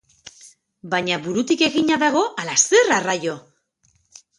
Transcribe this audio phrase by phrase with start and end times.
[0.93, 3.41] Baina burutik egina dago, ala zer arraio!